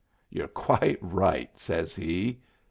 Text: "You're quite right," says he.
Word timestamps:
"You're 0.31 0.47
quite 0.47 0.97
right," 0.99 1.51
says 1.59 1.95
he. 1.95 2.39